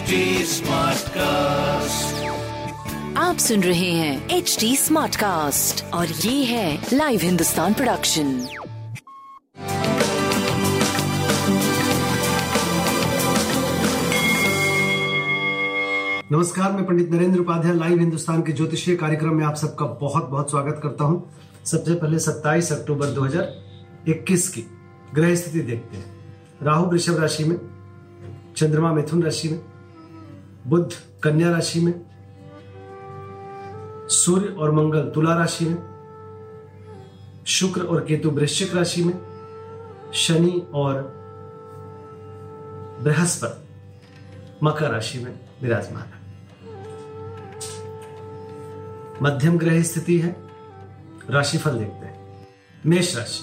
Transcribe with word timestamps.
HD 0.00 0.18
Smartcast. 0.50 2.12
आप 3.16 3.36
सुन 3.36 3.62
रहे 3.62 3.90
हैं 3.90 4.28
एच 4.30 4.56
डी 4.60 4.76
स्मार्ट 4.76 5.16
कास्ट 5.16 5.84
और 5.94 6.06
ये 6.06 6.44
है 6.44 6.86
लाइव 6.92 7.20
हिंदुस्तान 7.20 7.74
प्रोडक्शन 7.74 8.26
नमस्कार 16.32 16.72
मैं 16.72 16.86
पंडित 16.86 17.10
नरेंद्र 17.10 17.40
उपाध्याय 17.40 17.74
लाइव 17.74 17.98
हिंदुस्तान 17.98 18.42
के 18.42 18.52
ज्योतिषीय 18.52 18.96
कार्यक्रम 18.96 19.34
में 19.34 19.44
आप 19.44 19.54
सबका 19.54 19.86
बहुत 19.86 20.28
बहुत 20.28 20.50
स्वागत 20.50 20.80
करता 20.82 21.04
हूँ। 21.04 21.34
सबसे 21.64 21.94
पहले 21.94 22.18
27 22.18 22.72
अक्टूबर 22.72 23.06
2021 23.06 24.48
की 24.48 24.66
ग्रह 25.14 25.34
स्थिति 25.34 25.60
देखते 25.60 25.96
हैं। 25.96 26.12
राहु 26.62 26.86
वृषभ 26.86 27.20
राशि 27.20 27.44
में 27.44 27.56
चंद्रमा 28.56 28.92
मिथुन 28.92 29.22
राशि 29.22 29.48
में 29.48 29.69
बुध 30.66 30.94
कन्या 31.22 31.50
राशि 31.50 31.80
में, 31.80 31.92
सूर्य 34.08 34.48
और 34.48 34.70
मंगल 34.72 35.10
तुला 35.10 35.34
राशि 35.34 35.64
में, 35.64 35.78
शुक्र 37.46 37.82
और 37.82 38.04
केतु 38.04 38.30
वृश्चिक 38.30 38.74
राशि 38.76 39.04
में, 39.04 39.14
शनि 40.14 40.62
और 40.74 41.02
बृहस्पति 43.02 43.68
मकर 44.62 44.90
राशि 44.90 45.18
में 45.18 45.32
विराजमान 45.62 46.02
है। 46.02 46.18
मध्यम 49.22 49.58
ग्रह 49.58 49.82
स्थिति 49.82 50.18
है, 50.18 50.36
राशिफल 51.30 51.78
देखते 51.78 52.06
हैं। 52.06 52.46
मेष 52.86 53.16
राशि, 53.16 53.42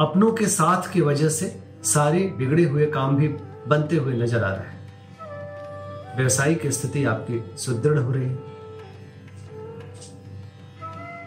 अपनों 0.00 0.32
के 0.32 0.46
साथ 0.46 0.92
की 0.92 1.00
वजह 1.00 1.28
से 1.28 1.62
सारे 1.84 2.20
बिगड़े 2.38 2.64
हुए 2.64 2.86
काम 2.86 3.16
भी 3.16 3.28
बनते 3.68 3.96
हुए 3.96 4.14
नज़र 4.14 4.44
आ 4.44 4.52
रहे 4.54 4.66
हैं। 4.66 4.75
व्यवसायिक 6.16 6.66
स्थिति 6.66 7.04
आपकी 7.04 7.56
सुदृढ़ 7.58 7.98
हो 7.98 8.12
रही। 8.12 8.26
है 8.26 8.56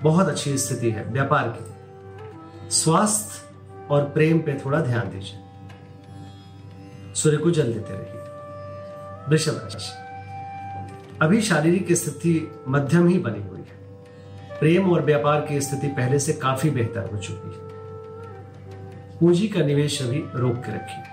बहुत 0.04 0.28
अच्छी 0.28 0.58
स्थिति 0.58 0.92
है 0.92 1.06
व्यापार 1.06 1.48
की। 1.48 1.74
स्वास्थ्य 2.70 3.56
और 3.90 4.04
प्रेम 4.04 4.40
पे 4.40 4.62
थोड़ा 4.66 4.82
ध्यान 4.82 5.10
दीजिए। 5.10 5.40
सूर्य 7.16 7.38
को 7.38 7.52
जल 7.52 7.74
देते 7.74 7.94
रहिए। 7.94 8.22
वृषभ 9.30 9.62
राशि। 9.64 9.94
अभी 11.22 11.42
शारीरिक 11.42 11.92
स्थिति 11.92 12.52
मध्यम 12.68 13.08
ही 13.08 13.20
बनी 13.20 13.48
हुई 13.48 13.60
है। 13.60 13.80
प्रेम 14.60 14.92
और 14.92 15.02
व्यापार 15.02 15.42
की 15.42 15.62
स्थिति 15.62 15.88
पहले 15.88 16.20
से 16.20 16.34
काफ़ी 16.34 16.70
बेहतर 16.70 17.10
हो 17.14 17.18
चुकी 17.18 17.48
है। 17.48 17.70
पूंजी 19.20 19.48
का 19.48 19.60
निवेश 19.60 20.02
अभी 20.02 20.24
रोक 20.36 20.56
के 20.56 20.72
रखिए। 20.76 21.04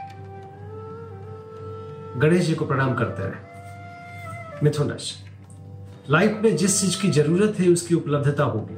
गणेश 2.21 2.47
जी 2.47 2.55
को 2.55 2.65
प्रणाम 2.65 2.95
करते 2.95 3.23
रहे। 3.23 3.56
मिथुन 4.63 4.91
राशि 4.91 5.25
लाइफ 6.11 6.41
में 6.43 6.57
जिस 6.57 6.81
चीज़ 6.81 7.03
की 7.03 7.11
ज़रूरत 7.11 7.61
है, 7.61 7.69
उसकी 7.69 7.95
उपलब्धता 7.95 8.45
होगी। 8.45 8.77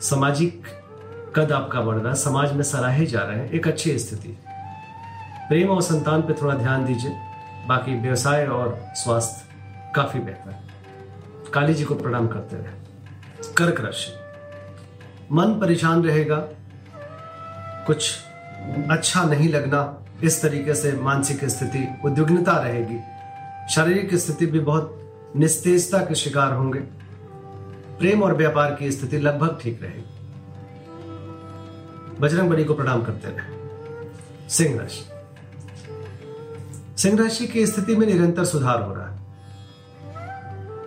सामाजिक 0.00 0.62
कद 1.36 1.52
आपका 1.52 1.80
बढ़ 1.80 1.96
रहा 1.96 2.14
समाज 2.14 2.52
में 2.52 2.62
सराहे 2.62 3.06
जा 3.06 3.20
रहे 3.20 3.38
हैं, 3.38 3.50
एक 3.50 3.68
अच्छी 3.68 3.98
स्थिति। 3.98 4.38
प्रेम 5.48 5.68
और 5.68 5.82
संतान 5.82 6.22
पे 6.22 6.32
थोड़ा 6.32 6.54
ध्यान 6.54 6.84
दीजिए, 6.84 7.12
बाकी 7.66 8.00
व्यवसाय 8.00 8.46
और 8.46 8.86
स्वास्थ्य 8.94 9.46
काफ़ी 9.96 10.20
बेहतर 10.20 10.50
है। 10.50 10.62
काली 11.54 11.74
जी 11.74 11.84
को 11.84 11.94
प्रणाम 11.94 12.28
करते 12.28 12.56
रहे। 12.56 13.52
कर्क 13.56 13.80
राशि। 13.80 14.12
मन 15.32 15.60
परेशान 15.60 16.04
रहेगा, 16.04 16.36
कुछ 17.86 18.12
अच्छा 18.90 19.24
नहीं 19.24 19.48
लगना, 19.48 20.04
इस 20.22 20.42
तरीके 20.42 20.74
से 20.74 20.92
मानसिक 20.92 21.44
स्थिति 21.44 21.88
उद्विग्नता 22.04 22.52
रहेगी। 22.52 23.00
शारीरिक 23.74 24.14
स्थिति 24.14 24.46
भी 24.46 24.60
बहुत 24.60 25.32
निस्तेजता 25.36 25.98
के 25.98 26.14
शिकार 26.14 26.52
होंगे। 26.52 26.78
प्रेम 27.98 28.22
और 28.22 28.34
व्यापार 28.36 28.74
की 28.74 28.90
स्थिति 28.92 29.18
लगभग 29.18 29.58
ठीक 29.62 29.82
रहेगी। 29.82 30.02
बजरंग 32.20 32.50
बली 32.50 32.64
को 32.64 32.74
प्रणाम 32.74 33.02
करते 33.02 33.28
रहे। 33.28 34.48
सिंह 34.48 34.80
राशि। 34.80 35.04
सिंह 37.02 37.18
राशि 37.18 37.46
की 37.46 37.66
स्थिति 37.66 37.96
में 37.96 38.06
निरंतर 38.06 38.44
सुधार 38.44 38.82
हो 38.82 38.94
रहा 38.94 39.06
है। 39.06 39.20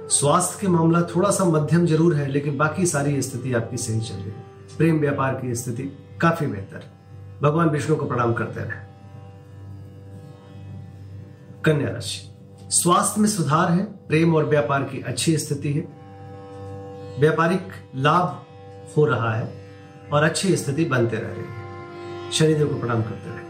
स्वास्थ्य 0.09 0.57
के 0.61 0.67
मामला 0.67 1.01
थोड़ा 1.01 1.29
सा 1.29 1.45
मध्यम 1.45 1.85
ज़रूर 1.85 2.15
है, 2.15 2.27
लेकिन 2.27 2.57
बाकी 2.57 2.85
सारी 2.85 3.21
स्थिति 3.21 3.53
आपकी 3.53 3.77
सही 3.77 4.01
चल 4.01 4.15
रही 4.15 4.23
है। 4.23 4.43
प्रेम 4.77 4.99
व्यापार 4.99 5.33
की 5.33 5.55
स्थिति 5.55 5.83
काफ़ी 6.21 6.47
बेहतर 6.47 6.83
भगवान 7.41 7.69
विष्णु 7.69 7.95
को 7.95 8.05
प्रणाम 8.05 8.33
करते 8.33 8.59
रहे। 8.59 8.79
कन्या 11.63 11.89
राशि। 11.89 12.34
स्वास्थ्य 12.69 13.21
में 13.21 13.29
सुधार 13.29 13.71
है, 13.71 13.83
प्रेम 13.83 14.35
और 14.35 14.45
व्यापार 14.45 14.83
की 14.83 15.01
अच्छी 15.01 15.37
स्थिति 15.37 15.73
है। 15.73 15.81
व्यापारिक 17.19 17.67
लाभ 17.95 18.45
हो 18.97 19.05
रहा 19.05 19.33
है 19.33 19.71
और 20.13 20.23
अच्छी 20.23 20.57
स्थिति 20.57 20.85
बनते 20.85 21.17
रह 21.17 21.27
रही 21.27 21.43
है। 21.43 21.65
शनिदेव 22.31 22.67
को 22.67 22.75
प्रणाम 22.79 23.01
करते 23.03 23.29
रहे। 23.29 23.45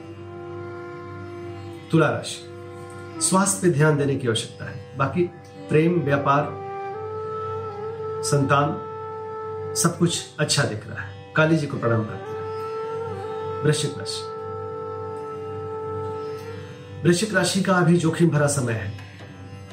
तुला 1.90 2.10
राशि। 2.10 2.50
स्वास्थ्य 3.22 3.68
पे 3.68 3.74
ध्यान 3.74 3.98
देने 3.98 4.16
की 4.16 4.28
आवश्यकता 4.28 4.66
है। 4.66 4.98
बाकी 4.98 5.24
प्रेम, 5.70 6.02
व्यापार, 6.02 6.48
संतान, 8.24 8.82
सब 9.76 9.98
कुछ 9.98 10.24
अच्छा 10.40 10.64
दिख 10.64 10.88
रहा 10.88 11.02
है। 11.02 11.34
काली 11.36 11.58
जी 11.58 11.68
को 11.68 11.78
प्रणाम 11.78 12.06
करते 12.06 12.32
रहे। 12.32 13.62
वृश्चिक 13.64 13.96
राशि। 13.98 14.36
वृश्चिक 17.08 17.36
राशि 17.36 17.62
का 17.62 17.74
अभी 17.74 17.98
जोखिम 17.98 18.30
भरा 18.30 18.48
समय 18.48 18.74
है। 18.74 19.05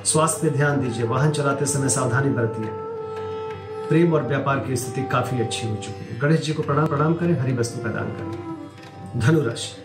स्वास्थ्य 0.04 0.40
पे 0.42 0.56
ध्यान 0.56 0.80
दीजिए। 0.80 1.04
वाहन 1.06 1.30
चलाते 1.30 1.66
समय 1.66 1.88
सावधानी 1.88 2.30
बरतिए। 2.30 2.66
प्रेम 3.88 4.14
और 4.14 4.22
व्यापार 4.22 4.58
की 4.58 4.76
स्थिति 4.76 5.02
काफ़ी 5.02 5.40
अच्छी 5.40 5.68
हो 5.68 5.76
चुकी 5.76 6.04
है। 6.04 6.18
गणेश 6.18 6.40
जी 6.40 6.52
को 6.52 6.62
प्रणाम 6.62 6.86
प्रणाम 6.86 7.14
करें, 7.14 7.40
हरी 7.40 7.52
वस्तु 7.52 7.82
का 7.82 7.88
दान 7.88 8.08
करें। 8.08 9.20
धनुराशि। 9.20 9.82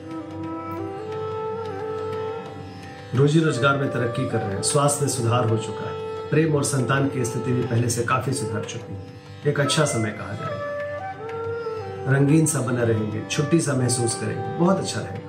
रोजी 3.18 3.40
रोज़गार 3.40 3.78
में 3.78 3.92
तरक्की 3.92 4.30
कर 4.30 4.38
रहे 4.38 4.54
हैं। 4.54 4.62
स्वास्थ्य 4.62 5.06
में 5.06 5.12
सुधार 5.12 5.48
हो 5.50 5.58
चुका 5.58 5.90
है। 5.90 5.96
प्रेम 6.30 6.56
और 6.56 6.64
संतान 6.64 7.10
की 7.10 7.26
स्थिति 7.26 7.52
भी 7.52 7.62
पहले 7.62 7.90
से 7.90 8.04
काफ़ी 8.04 8.34
सुधर 8.34 8.64
चुकी 8.64 8.94
है। 8.94 9.00
एक 9.48 9.60
अच्छा 9.60 9.86
समय 9.86 10.12
कहा 10.12 10.34
जाएगा। 10.34 12.14
रंगीन 12.14 12.46
सा 12.46 12.62
बना 12.62 12.84
रहेंगे। 12.84 13.22
छुट्टी 13.32 13.60
सा 13.60 13.74
महसूस 13.74 14.16
करेंगे। 14.16 14.58
बहुत 14.58 14.80
अच्छा 14.80 15.00
रहेगा। 15.00 15.28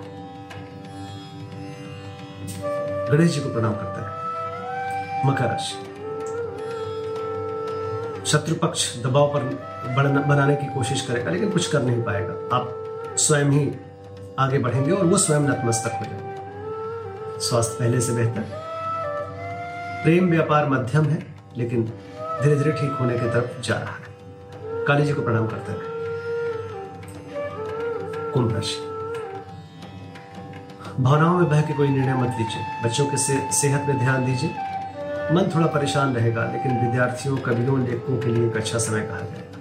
गणेश 3.12 3.30
जी 3.30 3.40
को 3.40 3.48
प्रणाम 3.48 3.72
करते 3.72 3.97
मकर 5.26 5.44
राशि 5.44 5.84
शत्रु 8.26 8.54
पक्ष 8.54 9.02
दबाव 9.02 9.26
पर 9.34 9.42
बनाने 10.28 10.56
की 10.56 10.66
कोशिश 10.66 11.00
करेगा 11.00 11.30
लेकिन 11.30 11.50
कुछ 11.50 11.66
कर 11.66 11.82
नहीं 11.82 12.02
पाएगा। 12.02 12.56
आप 12.56 13.14
स्वयं 13.18 13.44
ही 13.44 13.70
आगे 14.38 14.58
बढ़ेंगे 14.58 14.92
और 14.92 15.06
वो 15.06 15.18
स्वयं 15.18 15.40
नतमस्तक 15.40 15.92
हो 15.92 16.04
जाएँगे। 16.04 17.40
स्वास्थ्य 17.40 17.76
पहले 17.78 18.00
से 18.00 18.12
बेहतर। 18.12 18.42
प्रेम 20.04 20.28
व्यापार 20.30 20.68
मध्यम 20.68 21.04
है 21.04 21.18
लेकिन 21.56 21.84
धीरे 22.42 22.56
धीरे 22.56 22.72
ठीक 22.72 22.90
होने 22.90 23.18
की 23.18 23.26
तरफ़ 23.26 23.60
जा 23.60 23.74
रहा 23.74 23.92
है। 23.92 24.84
काली 24.84 25.04
जी 25.04 25.12
को 25.12 25.22
प्रणाम 25.22 25.46
करते 25.46 25.72
रहे 25.72 25.96
कुंभ 28.32 28.54
राशि 28.54 28.76
भावनाओं 31.02 31.38
में 31.38 31.48
बह 31.48 31.60
के 31.62 31.72
कोई 31.72 31.88
निर्णय 31.88 32.14
मत 32.14 32.36
लीजिए। 32.38 32.62
बच्चों 32.84 33.06
के 33.06 33.16
से, 33.16 33.48
सेहत 33.52 33.80
पे 33.80 33.92
ध्यान 33.92 34.24
दीजिए। 34.24 34.67
मन 35.32 35.50
थोड़ा 35.54 35.66
परेशान 35.66 36.16
रहेगा, 36.16 36.44
लेकिन 36.44 36.86
विद्यार्थियों 36.86 37.36
कवियों 37.36 37.86
लेखकों 37.86 38.18
के 38.18 38.26
लिए 38.26 38.48
एक 38.48 38.56
अच्छा 38.56 38.78
समय 38.78 39.00
कहा 39.00 39.18
जाएगा। 39.18 39.58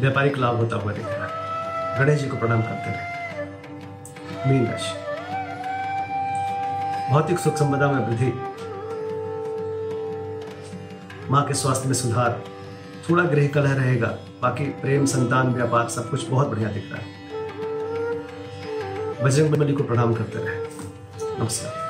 व्यापारिक 0.00 0.38
लाभ 0.38 0.56
होता 0.56 0.76
हुआ 0.76 0.92
दिख 0.92 1.04
रहा 1.06 1.26
है। 1.26 1.98
गणेश 1.98 2.20
जी 2.20 2.28
को 2.28 2.36
प्रणाम 2.36 2.62
करते 2.62 2.90
रहे। 2.90 3.10
मीन 4.50 4.66
राशि। 4.66 4.92
भौतिक 7.12 7.38
सुख 7.38 7.56
संपदा 7.56 7.92
में 7.92 8.06
वृद्धि। 8.06 8.32
माँ 11.30 11.44
के 11.44 11.54
स्वास्थ्य 11.54 11.86
में 11.86 11.94
सुधार। 11.94 12.42
थोड़ा 13.10 13.24
गृह 13.24 13.48
कलह 13.48 13.74
रहेगा, 13.74 14.08
बाकी 14.42 14.64
प्रेम, 14.64 15.06
संतान, 15.06 15.48
व्यापार 15.48 15.88
सब 15.88 16.10
कुछ 16.10 16.28
बहुत 16.28 16.48
बढ़िया 16.48 16.68
दिख 16.68 16.84
रहा 16.92 17.02
है। 17.02 17.08
बजरंग 19.24 19.50
बली 19.50 19.72
को 19.72 19.82
प्रणाम 19.82 20.14
करते 20.14 20.38
रहे। 20.38 20.66
नमस्कार। 21.40 21.89